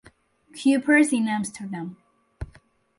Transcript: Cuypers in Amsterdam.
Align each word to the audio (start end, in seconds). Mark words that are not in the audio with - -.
Cuypers 0.55 1.13
in 1.13 1.27
Amsterdam. 1.27 1.95